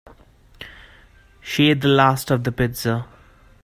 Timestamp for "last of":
1.87-2.43